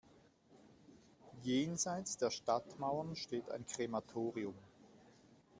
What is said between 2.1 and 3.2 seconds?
der Stadtmauern